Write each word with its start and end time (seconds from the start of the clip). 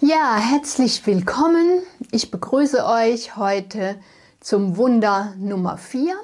Ja, 0.00 0.36
herzlich 0.36 1.06
willkommen. 1.06 1.80
Ich 2.10 2.30
begrüße 2.32 2.84
euch 2.84 3.36
heute 3.36 3.96
zum 4.40 4.76
Wunder 4.76 5.34
Nummer 5.38 5.78
4. 5.78 6.16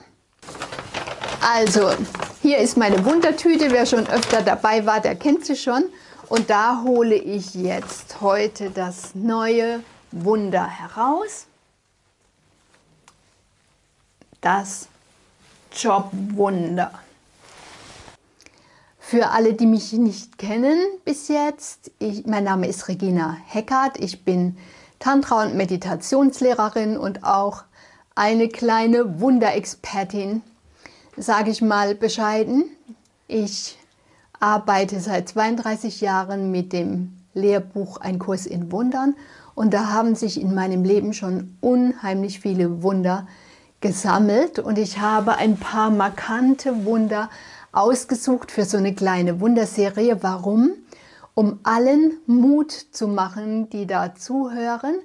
Also, 1.41 1.93
hier 2.43 2.59
ist 2.59 2.77
meine 2.77 3.05
Wundertüte. 3.05 3.71
Wer 3.71 3.87
schon 3.87 4.09
öfter 4.09 4.43
dabei 4.43 4.85
war, 4.87 5.01
der 5.01 5.15
kennt 5.15 5.47
sie 5.47 5.55
schon. 5.55 5.85
Und 6.29 6.51
da 6.51 6.83
hole 6.83 7.15
ich 7.15 7.55
jetzt 7.55 8.21
heute 8.21 8.71
das 8.71 9.15
neue 9.15 9.85
Wunder 10.11 10.67
heraus. 10.67 11.47
Das 14.41 14.89
Jobwunder. 15.73 16.91
Für 19.11 19.31
alle, 19.31 19.55
die 19.55 19.67
mich 19.67 19.93
nicht 19.93 20.39
kennen 20.39 20.79
bis 21.05 21.27
jetzt, 21.27 21.91
ich, 21.99 22.27
mein 22.27 22.45
Name 22.45 22.69
ist 22.69 22.87
Regina 22.87 23.37
Heckert. 23.45 23.99
Ich 23.99 24.25
bin 24.25 24.57
Tantra- 25.01 25.43
und 25.43 25.57
Meditationslehrerin 25.57 26.97
und 26.97 27.25
auch 27.25 27.65
eine 28.15 28.47
kleine 28.47 29.19
Wunderexpertin, 29.19 30.43
sage 31.17 31.51
ich 31.51 31.61
mal 31.61 31.97
bescheiden. 31.97 32.67
Ich 33.27 33.77
arbeite 34.39 35.01
seit 35.01 35.29
32 35.29 36.01
Jahren 36.01 36.53
mit 36.53 36.73
dem 36.73 37.17
Lehrbuch 37.35 37.97
Ein 37.97 38.21
Kurs 38.21 38.47
in 38.47 38.71
Wundern 38.71 39.17
und 39.57 39.75
da 39.75 39.89
haben 39.89 40.15
sich 40.15 40.41
in 40.41 40.55
meinem 40.55 40.85
Leben 40.85 41.15
schon 41.15 41.57
unheimlich 41.61 42.39
viele 42.39 42.85
Wunder 42.85 43.27
gesammelt 43.81 44.61
und 44.61 44.79
ich 44.79 45.01
habe 45.01 45.37
ein 45.37 45.57
paar 45.57 45.91
markante 45.91 46.85
Wunder 46.85 47.29
ausgesucht 47.73 48.51
für 48.51 48.65
so 48.65 48.77
eine 48.77 48.95
kleine 48.95 49.41
Wunderserie. 49.41 50.23
Warum? 50.23 50.73
Um 51.35 51.61
allen 51.63 52.19
Mut 52.27 52.73
zu 52.73 53.09
machen, 53.09 53.71
die 53.71 53.87
da 53.87 54.15
zuhören, 54.15 54.99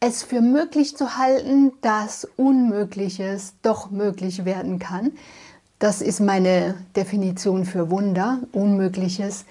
es 0.00 0.22
für 0.22 0.40
möglich 0.40 0.96
zu 0.96 1.16
halten, 1.16 1.72
dass 1.80 2.28
Unmögliches 2.36 3.54
doch 3.62 3.90
möglich 3.90 4.44
werden 4.44 4.78
kann. 4.78 5.12
Das 5.78 6.00
ist 6.00 6.20
meine 6.20 6.74
Definition 6.94 7.64
für 7.64 7.90
Wunder. 7.90 8.40
Unmögliches 8.52 9.44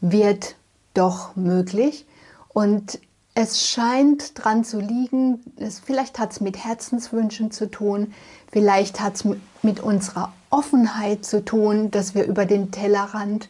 wird 0.00 0.56
doch 0.94 1.36
möglich. 1.36 2.06
Und 2.48 2.98
es 3.40 3.66
scheint 3.66 4.32
dran 4.34 4.64
zu 4.64 4.80
liegen, 4.80 5.40
es, 5.56 5.80
vielleicht 5.80 6.18
hat 6.18 6.32
es 6.32 6.40
mit 6.40 6.62
Herzenswünschen 6.62 7.50
zu 7.50 7.70
tun, 7.70 8.12
vielleicht 8.52 9.00
hat 9.00 9.14
es 9.14 9.24
mit 9.62 9.80
unserer 9.80 10.32
Offenheit 10.50 11.24
zu 11.24 11.42
tun, 11.42 11.90
dass 11.90 12.14
wir 12.14 12.26
über 12.26 12.44
den 12.44 12.70
Tellerrand 12.70 13.48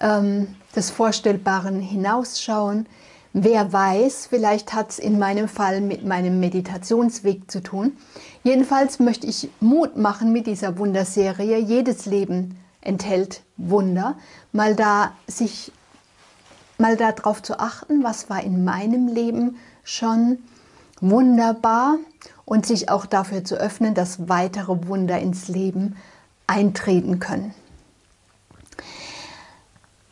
ähm, 0.00 0.56
des 0.74 0.90
Vorstellbaren 0.90 1.80
hinausschauen. 1.80 2.86
Wer 3.34 3.70
weiß, 3.70 4.28
vielleicht 4.30 4.72
hat 4.72 4.90
es 4.92 4.98
in 4.98 5.18
meinem 5.18 5.48
Fall 5.48 5.82
mit 5.82 6.06
meinem 6.06 6.40
Meditationsweg 6.40 7.50
zu 7.50 7.62
tun. 7.62 7.98
Jedenfalls 8.44 8.98
möchte 8.98 9.26
ich 9.26 9.50
Mut 9.60 9.98
machen 9.98 10.32
mit 10.32 10.46
dieser 10.46 10.78
Wunderserie. 10.78 11.58
Jedes 11.58 12.06
Leben 12.06 12.56
enthält 12.80 13.42
Wunder. 13.58 14.16
Mal 14.52 14.74
da 14.74 15.12
sich 15.26 15.70
mal 16.78 16.96
darauf 16.96 17.42
zu 17.42 17.58
achten, 17.58 18.02
was 18.02 18.30
war 18.30 18.42
in 18.42 18.64
meinem 18.64 19.08
Leben 19.08 19.56
schon 19.84 20.38
wunderbar 21.00 21.96
und 22.44 22.66
sich 22.66 22.88
auch 22.88 23.06
dafür 23.06 23.44
zu 23.44 23.56
öffnen, 23.56 23.94
dass 23.94 24.28
weitere 24.28 24.86
Wunder 24.86 25.18
ins 25.18 25.48
Leben 25.48 25.96
eintreten 26.46 27.18
können. 27.18 27.54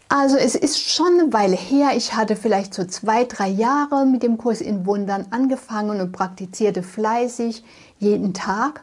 Also 0.09 0.37
es 0.37 0.55
ist 0.55 0.78
schon 0.78 1.19
eine 1.19 1.33
Weile 1.33 1.56
her, 1.56 1.91
ich 1.97 2.14
hatte 2.14 2.37
vielleicht 2.37 2.75
so 2.75 2.84
zwei, 2.84 3.25
drei 3.25 3.48
Jahre 3.48 4.06
mit 4.06 4.22
dem 4.22 4.39
Kurs 4.39 4.61
in 4.61 4.87
Wundern 4.87 5.27
angefangen 5.31 6.00
und 6.00 6.12
praktizierte 6.12 6.84
fleißig 6.84 7.64
jeden 7.98 8.33
Tag 8.33 8.83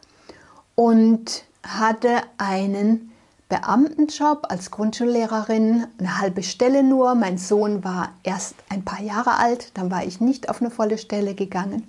und 0.76 1.46
hatte 1.66 2.24
einen 2.38 3.13
Beamtenjob 3.50 4.48
als 4.50 4.72
Grundschullehrerin, 4.72 5.86
eine 6.00 6.20
halbe 6.20 6.44
Stelle 6.44 6.84
nur. 6.84 7.16
Mein 7.16 7.38
Sohn 7.38 7.84
war 7.84 8.14
erst 8.24 8.56
ein 8.70 8.84
paar 8.84 9.02
Jahre 9.02 9.38
alt, 9.38 9.72
dann 9.78 9.92
war 9.92 10.04
ich 10.04 10.20
nicht 10.20 10.50
auf 10.50 10.62
eine 10.62 10.72
volle 10.72 10.98
Stelle 10.98 11.36
gegangen. 11.36 11.88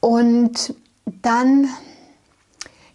Und 0.00 0.74
dann 1.22 1.68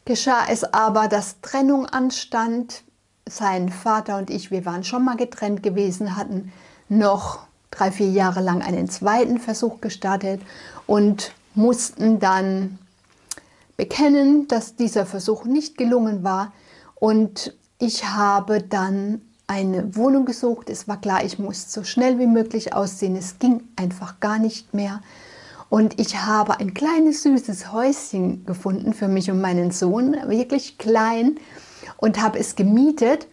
geschah 0.05 0.45
es 0.49 0.63
aber, 0.63 1.07
dass 1.07 1.41
Trennung 1.41 1.85
anstand. 1.85 2.83
Sein 3.27 3.69
Vater 3.69 4.17
und 4.17 4.29
ich, 4.29 4.51
wir 4.51 4.65
waren 4.65 4.83
schon 4.83 5.03
mal 5.03 5.17
getrennt 5.17 5.63
gewesen, 5.63 6.15
hatten 6.15 6.53
noch 6.89 7.39
drei, 7.71 7.91
vier 7.91 8.11
Jahre 8.11 8.39
lang 8.39 8.61
einen 8.61 8.87
zweiten 8.87 9.39
Versuch 9.39 9.81
gestartet 9.81 10.41
und 10.85 11.31
mussten 11.55 12.19
dann 12.19 12.77
bekennen, 13.77 14.47
dass 14.47 14.75
dieser 14.75 15.05
Versuch 15.05 15.45
nicht 15.45 15.77
gelungen 15.77 16.23
war. 16.23 16.53
Und 16.95 17.55
ich 17.79 18.05
habe 18.05 18.61
dann 18.61 19.21
eine 19.47 19.95
Wohnung 19.95 20.25
gesucht. 20.25 20.69
Es 20.69 20.87
war 20.87 20.99
klar, 20.99 21.23
ich 21.23 21.39
muss 21.39 21.71
so 21.71 21.83
schnell 21.83 22.19
wie 22.19 22.27
möglich 22.27 22.73
aussehen. 22.73 23.15
Es 23.15 23.37
ging 23.39 23.63
einfach 23.75 24.19
gar 24.19 24.39
nicht 24.39 24.73
mehr. 24.73 25.01
Und 25.69 25.99
ich 25.99 26.17
habe 26.21 26.59
ein 26.59 26.73
kleines 26.73 27.23
süßes 27.23 27.71
Häuschen 27.71 28.45
gefunden 28.45 28.93
für 28.93 29.07
mich 29.07 29.29
und 29.29 29.41
meinen 29.41 29.71
Sohn, 29.71 30.15
wirklich 30.27 30.77
klein, 30.77 31.37
und 31.97 32.21
habe 32.21 32.39
es 32.39 32.55
gemietet. 32.55 33.27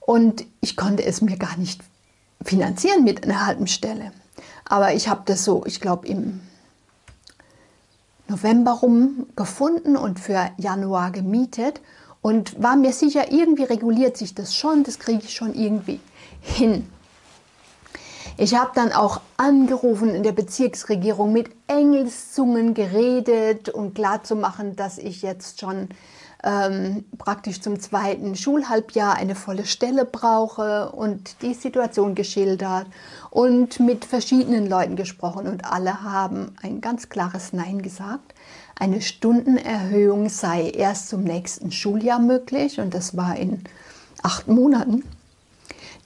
Und 0.00 0.44
ich 0.60 0.76
konnte 0.76 1.04
es 1.04 1.20
mir 1.20 1.36
gar 1.36 1.56
nicht 1.56 1.82
finanzieren 2.42 3.04
mit 3.04 3.24
einer 3.24 3.46
halben 3.46 3.66
Stelle. 3.66 4.12
Aber 4.64 4.94
ich 4.94 5.08
habe 5.08 5.22
das 5.26 5.44
so, 5.44 5.64
ich 5.66 5.80
glaube, 5.80 6.06
im 6.08 6.40
November 8.28 8.72
rum 8.72 9.26
gefunden 9.36 9.96
und 9.96 10.18
für 10.18 10.50
Januar 10.56 11.10
gemietet 11.10 11.80
und 12.24 12.62
war 12.62 12.74
mir 12.74 12.94
sicher, 12.94 13.30
irgendwie 13.32 13.64
reguliert 13.64 14.16
sich 14.16 14.34
das 14.34 14.56
schon, 14.56 14.82
das 14.82 14.98
kriege 14.98 15.20
ich 15.22 15.34
schon 15.34 15.54
irgendwie 15.54 16.00
hin. 16.40 16.90
Ich 18.38 18.54
habe 18.54 18.70
dann 18.74 18.92
auch 18.92 19.20
angerufen 19.36 20.08
in 20.14 20.22
der 20.22 20.32
Bezirksregierung 20.32 21.34
mit 21.34 21.50
Engelszungen 21.66 22.72
geredet, 22.72 23.68
um 23.68 23.92
klarzumachen, 23.92 24.74
dass 24.74 24.96
ich 24.96 25.20
jetzt 25.20 25.60
schon 25.60 25.90
ähm, 26.42 27.04
praktisch 27.18 27.60
zum 27.60 27.78
zweiten 27.78 28.36
Schulhalbjahr 28.36 29.16
eine 29.16 29.34
volle 29.34 29.66
Stelle 29.66 30.06
brauche 30.06 30.92
und 30.92 31.42
die 31.42 31.52
Situation 31.52 32.14
geschildert 32.14 32.86
und 33.28 33.80
mit 33.80 34.06
verschiedenen 34.06 34.66
Leuten 34.66 34.96
gesprochen 34.96 35.46
und 35.46 35.66
alle 35.70 36.02
haben 36.02 36.56
ein 36.62 36.80
ganz 36.80 37.10
klares 37.10 37.52
Nein 37.52 37.82
gesagt. 37.82 38.32
Eine 38.76 39.00
Stundenerhöhung 39.00 40.28
sei 40.28 40.70
erst 40.70 41.08
zum 41.08 41.22
nächsten 41.22 41.70
Schuljahr 41.70 42.18
möglich 42.18 42.80
und 42.80 42.92
das 42.92 43.16
war 43.16 43.36
in 43.36 43.62
acht 44.22 44.48
Monaten. 44.48 45.04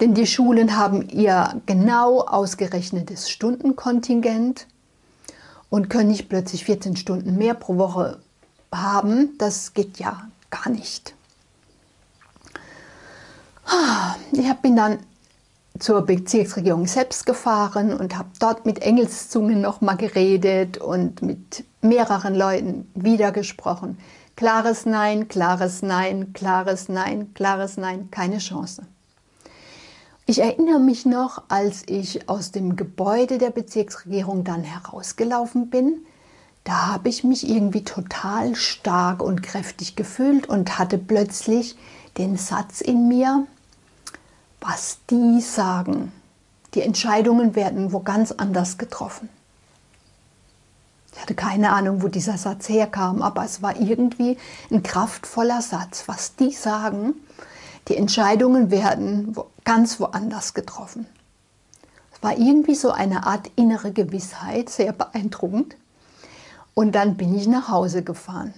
Denn 0.00 0.14
die 0.14 0.26
Schulen 0.26 0.76
haben 0.76 1.08
ihr 1.08 1.60
genau 1.66 2.20
ausgerechnetes 2.20 3.30
Stundenkontingent 3.30 4.66
und 5.70 5.90
können 5.90 6.10
nicht 6.10 6.28
plötzlich 6.28 6.64
14 6.64 6.96
Stunden 6.96 7.36
mehr 7.36 7.54
pro 7.54 7.78
Woche 7.78 8.20
haben. 8.72 9.36
Das 9.38 9.74
geht 9.74 9.98
ja 9.98 10.28
gar 10.50 10.68
nicht. 10.70 11.14
Ich 14.32 14.52
bin 14.62 14.76
dann 14.76 14.98
zur 15.78 16.02
Bezirksregierung 16.02 16.86
selbst 16.86 17.26
gefahren 17.26 17.92
und 17.92 18.16
habe 18.16 18.28
dort 18.40 18.66
mit 18.66 18.80
Engelszungen 18.80 19.60
nochmal 19.60 19.96
geredet 19.96 20.78
und 20.78 21.22
mit 21.22 21.64
mehreren 21.80 22.34
Leuten 22.34 22.90
wieder 22.94 23.32
gesprochen. 23.32 23.98
Klares 24.36 24.86
Nein, 24.86 25.28
klares 25.28 25.82
Nein, 25.82 26.32
klares 26.32 26.88
Nein, 26.88 27.32
klares 27.34 27.76
Nein, 27.76 28.08
keine 28.10 28.38
Chance. 28.38 28.82
Ich 30.26 30.40
erinnere 30.40 30.78
mich 30.78 31.06
noch, 31.06 31.44
als 31.48 31.84
ich 31.86 32.28
aus 32.28 32.52
dem 32.52 32.76
Gebäude 32.76 33.38
der 33.38 33.50
Bezirksregierung 33.50 34.44
dann 34.44 34.62
herausgelaufen 34.62 35.70
bin, 35.70 36.04
da 36.64 36.88
habe 36.88 37.08
ich 37.08 37.24
mich 37.24 37.48
irgendwie 37.48 37.82
total 37.82 38.54
stark 38.54 39.22
und 39.22 39.42
kräftig 39.42 39.96
gefühlt 39.96 40.46
und 40.48 40.78
hatte 40.78 40.98
plötzlich 40.98 41.76
den 42.18 42.36
Satz 42.36 42.82
in 42.82 43.08
mir, 43.08 43.46
was 44.60 44.98
die 45.10 45.40
sagen, 45.40 46.12
die 46.74 46.82
Entscheidungen 46.82 47.54
werden 47.54 47.92
wo 47.92 48.00
ganz 48.00 48.32
anders 48.32 48.78
getroffen. 48.78 49.28
Ich 51.12 51.22
hatte 51.22 51.34
keine 51.34 51.72
Ahnung, 51.72 52.02
wo 52.02 52.08
dieser 52.08 52.38
Satz 52.38 52.68
herkam, 52.68 53.22
aber 53.22 53.44
es 53.44 53.62
war 53.62 53.76
irgendwie 53.80 54.36
ein 54.70 54.82
kraftvoller 54.82 55.62
Satz. 55.62 56.04
Was 56.06 56.36
die 56.36 56.52
sagen, 56.52 57.14
die 57.88 57.96
Entscheidungen 57.96 58.70
werden 58.70 59.34
ganz 59.64 59.98
woanders 59.98 60.54
getroffen. 60.54 61.06
Es 62.14 62.22
war 62.22 62.36
irgendwie 62.36 62.74
so 62.74 62.90
eine 62.90 63.26
Art 63.26 63.50
innere 63.56 63.92
Gewissheit, 63.92 64.68
sehr 64.68 64.92
beeindruckend. 64.92 65.76
Und 66.74 66.94
dann 66.94 67.16
bin 67.16 67.34
ich 67.36 67.48
nach 67.48 67.68
Hause 67.68 68.04
gefahren 68.04 68.54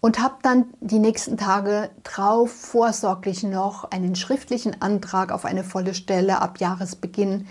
und 0.00 0.20
habe 0.20 0.36
dann 0.42 0.66
die 0.80 0.98
nächsten 0.98 1.36
Tage 1.36 1.90
drauf 2.04 2.52
vorsorglich 2.52 3.42
noch 3.42 3.90
einen 3.90 4.14
schriftlichen 4.14 4.80
Antrag 4.80 5.32
auf 5.32 5.44
eine 5.44 5.64
volle 5.64 5.94
Stelle 5.94 6.40
ab 6.40 6.60
Jahresbeginn 6.60 7.46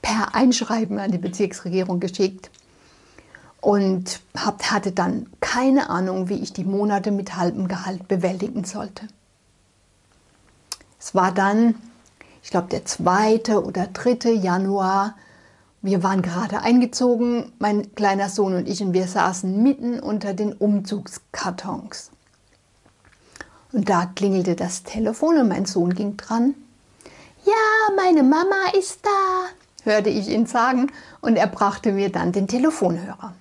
per 0.00 0.34
Einschreiben 0.34 0.98
an 0.98 1.10
die 1.10 1.18
Bezirksregierung 1.18 1.98
geschickt 1.98 2.50
und 3.60 4.20
hatte 4.36 4.92
dann 4.92 5.26
keine 5.40 5.90
Ahnung, 5.90 6.28
wie 6.28 6.38
ich 6.38 6.52
die 6.52 6.64
Monate 6.64 7.10
mit 7.10 7.36
halbem 7.36 7.66
Gehalt 7.66 8.06
bewältigen 8.06 8.64
sollte. 8.64 9.08
Es 11.00 11.14
war 11.14 11.32
dann, 11.32 11.74
ich 12.42 12.50
glaube, 12.50 12.68
der 12.68 12.84
2. 12.84 13.58
oder 13.58 13.88
3. 13.88 14.30
Januar. 14.30 15.16
Wir 15.80 16.02
waren 16.02 16.22
gerade 16.22 16.60
eingezogen, 16.60 17.52
mein 17.58 17.94
kleiner 17.94 18.28
Sohn 18.28 18.54
und 18.54 18.68
ich, 18.68 18.82
und 18.82 18.92
wir 18.92 19.06
saßen 19.06 19.62
mitten 19.62 20.00
unter 20.00 20.34
den 20.34 20.52
Umzugskartons. 20.52 22.10
Und 23.72 23.88
da 23.88 24.06
klingelte 24.06 24.56
das 24.56 24.82
Telefon 24.82 25.38
und 25.38 25.48
mein 25.48 25.66
Sohn 25.66 25.94
ging 25.94 26.16
dran. 26.16 26.54
Ja, 27.44 27.94
meine 27.94 28.24
Mama 28.24 28.72
ist 28.76 29.00
da, 29.04 29.90
hörte 29.90 30.08
ich 30.08 30.28
ihn 30.28 30.46
sagen, 30.46 30.90
und 31.20 31.36
er 31.36 31.46
brachte 31.46 31.92
mir 31.92 32.10
dann 32.10 32.32
den 32.32 32.48
Telefonhörer. 32.48 33.34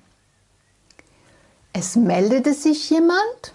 Es 1.74 1.96
meldete 1.96 2.54
sich 2.54 2.90
jemand 2.90 3.54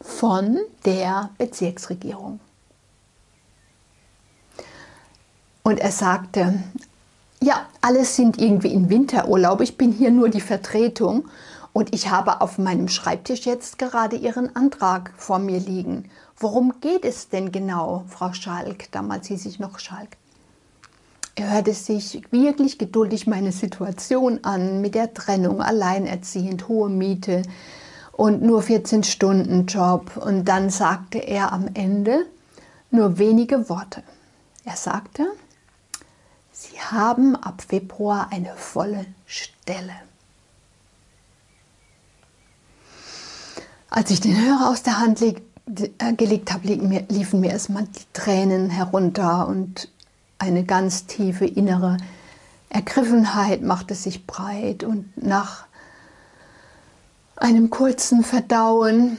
von 0.00 0.58
der 0.84 1.30
Bezirksregierung. 1.38 2.40
Und 5.62 5.80
er 5.80 5.92
sagte, 5.92 6.62
ja, 7.40 7.66
alle 7.80 8.04
sind 8.04 8.40
irgendwie 8.40 8.72
in 8.72 8.90
Winterurlaub, 8.90 9.60
ich 9.60 9.76
bin 9.76 9.92
hier 9.92 10.10
nur 10.10 10.28
die 10.28 10.40
Vertretung 10.40 11.28
und 11.72 11.94
ich 11.94 12.10
habe 12.10 12.40
auf 12.40 12.58
meinem 12.58 12.88
Schreibtisch 12.88 13.46
jetzt 13.46 13.78
gerade 13.78 14.16
Ihren 14.16 14.54
Antrag 14.56 15.12
vor 15.16 15.38
mir 15.38 15.60
liegen. 15.60 16.10
Worum 16.36 16.80
geht 16.80 17.04
es 17.04 17.28
denn 17.28 17.52
genau, 17.52 18.04
Frau 18.08 18.32
Schalk? 18.32 18.90
Damals 18.92 19.28
hieß 19.28 19.46
ich 19.46 19.58
noch 19.58 19.78
Schalk. 19.78 20.16
Er 21.34 21.52
hörte 21.52 21.72
sich 21.72 22.20
wirklich 22.32 22.78
geduldig 22.78 23.28
meine 23.28 23.52
Situation 23.52 24.40
an 24.42 24.80
mit 24.80 24.96
der 24.96 25.14
Trennung, 25.14 25.62
alleinerziehend, 25.62 26.66
hohe 26.66 26.88
Miete 26.88 27.42
und 28.10 28.42
nur 28.42 28.62
14 28.62 29.04
Stunden 29.04 29.66
Job. 29.66 30.16
Und 30.16 30.46
dann 30.46 30.70
sagte 30.70 31.18
er 31.18 31.52
am 31.52 31.68
Ende 31.74 32.26
nur 32.90 33.18
wenige 33.18 33.68
Worte. 33.68 34.02
Er 34.64 34.74
sagte, 34.74 35.26
Sie 36.60 36.80
haben 36.80 37.36
ab 37.36 37.62
Februar 37.62 38.32
eine 38.32 38.52
volle 38.56 39.06
Stelle. 39.26 39.92
Als 43.88 44.10
ich 44.10 44.18
den 44.18 44.36
Hörer 44.36 44.68
aus 44.68 44.82
der 44.82 44.98
Hand 44.98 45.20
leg, 45.20 45.40
äh, 45.98 46.14
gelegt 46.14 46.52
habe, 46.52 46.76
mir, 46.78 47.04
liefen 47.08 47.38
mir 47.38 47.52
erstmal 47.52 47.84
die 47.84 48.12
Tränen 48.12 48.70
herunter 48.70 49.46
und 49.46 49.88
eine 50.40 50.64
ganz 50.64 51.06
tiefe 51.06 51.46
innere 51.46 51.98
Ergriffenheit 52.70 53.62
machte 53.62 53.94
sich 53.94 54.26
breit. 54.26 54.82
Und 54.82 55.16
nach 55.16 55.64
einem 57.36 57.70
kurzen 57.70 58.24
Verdauen 58.24 59.18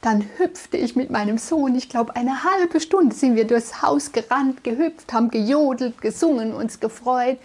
dann 0.00 0.24
hüpfte 0.36 0.76
ich 0.76 0.94
mit 0.94 1.10
meinem 1.10 1.38
Sohn, 1.38 1.74
ich 1.74 1.88
glaube 1.88 2.14
eine 2.14 2.44
halbe 2.44 2.80
Stunde 2.80 3.14
sind 3.14 3.34
wir 3.36 3.46
durchs 3.46 3.82
Haus 3.82 4.12
gerannt, 4.12 4.62
gehüpft, 4.62 5.12
haben 5.12 5.30
gejodelt, 5.30 6.00
gesungen, 6.00 6.54
uns 6.54 6.80
gefreut 6.80 7.38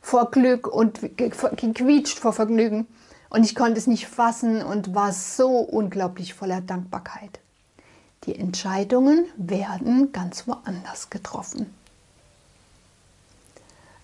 vor 0.00 0.30
Glück 0.30 0.66
und 0.66 1.00
gequietscht 1.16 2.18
vor 2.18 2.32
Vergnügen. 2.32 2.86
Und 3.30 3.44
ich 3.44 3.54
konnte 3.54 3.78
es 3.78 3.86
nicht 3.86 4.06
fassen 4.06 4.62
und 4.62 4.94
war 4.94 5.12
so 5.12 5.58
unglaublich 5.58 6.34
voller 6.34 6.60
Dankbarkeit. 6.60 7.40
Die 8.24 8.34
Entscheidungen 8.34 9.26
werden 9.36 10.12
ganz 10.12 10.48
woanders 10.48 11.10
getroffen. 11.10 11.66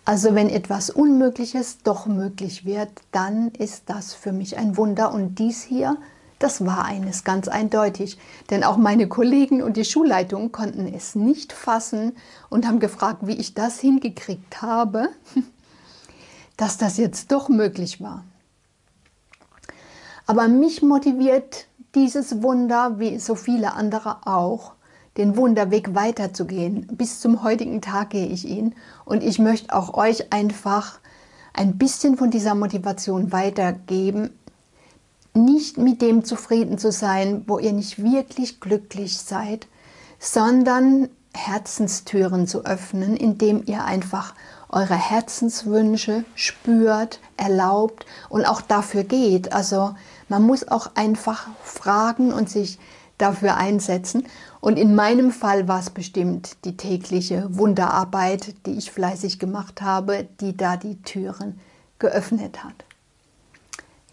Also 0.05 0.35
wenn 0.35 0.51
etwas 0.51 0.91
Unmögliches 0.91 1.79
doch 1.83 2.07
möglich 2.07 2.67
wird, 2.67 2.91
dann 3.13 3.49
ist 3.53 3.85
das 3.87 4.13
für 4.13 4.33
mich 4.33 4.59
ein 4.59 4.77
Wunder. 4.77 5.15
Und 5.15 5.39
dies 5.39 5.63
hier 5.63 5.97
das 6.45 6.67
war 6.67 6.85
eines 6.85 7.25
ganz 7.25 7.49
eindeutig, 7.49 8.19
denn 8.51 8.65
auch 8.65 8.77
meine 8.77 9.09
Kollegen 9.09 9.63
und 9.63 9.79
die 9.79 9.85
Schulleitung 9.87 10.53
konnten 10.53 10.87
es 10.87 11.15
nicht 11.15 11.55
fassen 11.55 12.15
und 12.51 12.67
haben 12.67 12.81
gefragt, 12.81 13.21
wie 13.23 13.37
ich 13.37 13.55
das 13.55 13.81
hingekriegt 13.81 14.61
habe, 14.61 15.09
dass 16.59 16.77
das 16.77 16.99
jetzt 16.99 17.33
doch 17.33 17.49
möglich 17.49 18.03
war. 18.03 18.25
Aber 20.27 20.49
mich 20.49 20.83
motiviert 20.83 21.67
dieses 21.95 22.43
Wunder, 22.43 22.99
wie 22.99 23.19
so 23.19 23.37
viele 23.37 23.73
andere 23.73 24.27
auch, 24.27 24.75
den 25.17 25.39
Wunderweg 25.39 25.95
weiterzugehen. 25.95 26.89
Bis 26.89 27.21
zum 27.21 27.43
heutigen 27.43 27.81
Tag 27.81 28.11
gehe 28.11 28.27
ich 28.27 28.47
ihn 28.47 28.75
und 29.07 29.23
ich 29.23 29.39
möchte 29.39 29.75
auch 29.75 29.95
euch 29.95 30.31
einfach 30.31 30.99
ein 31.55 31.79
bisschen 31.79 32.19
von 32.19 32.31
dieser 32.31 32.55
Motivation 32.55 33.33
weitergeben, 33.33 34.39
nicht 35.35 35.79
mit 35.79 36.01
dem 36.01 36.25
zufrieden 36.25 36.79
zu 36.79 36.93
sein, 36.93 37.45
wo 37.47 37.59
ihr 37.59 37.73
nicht 37.73 38.03
wirklich 38.03 38.61
glücklich 38.61 39.19
seid, 39.19 39.67
sondern 40.19 41.09
Herzenstüren 41.35 42.47
zu 42.47 42.65
öffnen, 42.65 43.17
indem 43.17 43.65
ihr 43.67 43.85
einfach 43.85 44.35
eure 44.69 44.95
Herzenswünsche 44.95 46.25
spürt, 46.35 47.21
erlaubt 47.37 48.07
und 48.29 48.45
auch 48.45 48.61
dafür 48.61 49.05
geht. 49.05 49.53
Also 49.53 49.95
man 50.29 50.43
muss 50.43 50.67
auch 50.67 50.93
einfach 50.95 51.49
fragen 51.63 52.33
und 52.33 52.49
sich 52.49 52.79
dafür 53.19 53.57
einsetzen. 53.57 54.27
Und 54.61 54.79
in 54.79 54.95
meinem 54.95 55.31
Fall 55.31 55.69
war 55.69 55.81
es 55.81 55.91
bestimmt 55.91 56.57
die 56.65 56.77
tägliche 56.77 57.47
Wunderarbeit, 57.57 58.55
die 58.67 58.73
ich 58.73 58.91
fleißig 58.91 59.39
gemacht 59.39 59.83
habe, 59.83 60.27
die 60.41 60.57
da 60.57 60.77
die 60.77 61.01
Türen 61.03 61.61
geöffnet 61.99 62.65
hat. 62.65 62.85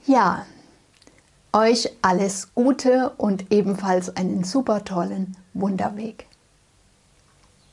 Ja, 0.06 0.46
euch 1.54 1.90
alles 2.02 2.54
Gute 2.56 3.12
und 3.18 3.52
ebenfalls 3.52 4.16
einen 4.16 4.44
super 4.44 4.84
tollen 4.84 5.38
Wunderweg. 5.54 6.28